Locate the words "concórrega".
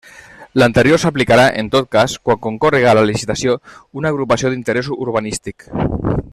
2.47-2.89